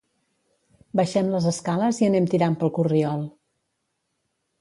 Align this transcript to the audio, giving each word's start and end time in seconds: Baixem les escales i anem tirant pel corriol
Baixem 0.99 1.29
les 1.33 1.45
escales 1.51 1.99
i 2.03 2.07
anem 2.07 2.29
tirant 2.31 2.57
pel 2.63 2.73
corriol 2.79 3.21